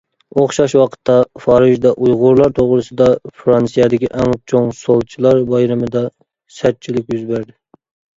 ئوخشاش 0.41 0.73
ۋاقىتتا، 0.77 1.15
پارىژدا 1.41 1.89
ئۇيغۇرلار 2.05 2.53
توغرىسىدا 2.59 3.09
فىرانسىيەدىكى 3.41 4.09
ئەڭ 4.23 4.33
چوڭ 4.53 4.71
سولچىلار 4.79 5.43
بايرىمىدا 5.53 6.03
سەتچىلىك 6.57 7.15
يۈز 7.17 7.21
بەردى. 7.33 7.55